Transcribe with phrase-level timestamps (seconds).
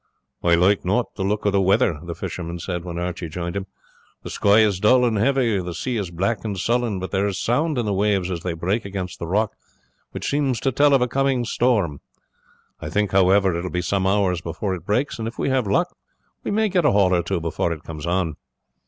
[0.41, 3.67] "I like not the look of the weather," the fisherman said when Archie joined him.
[4.23, 7.37] "The sky is dull and heavy, the sea is black and sullen, but there is
[7.37, 9.55] a sound in the waves as they break against the rocks
[10.09, 12.01] which seems to tell of a coming storm.
[12.79, 15.67] I think, however, it will be some hours before it breaks, and if we have
[15.67, 15.95] luck
[16.43, 18.37] we may get a haul or two before it comes on."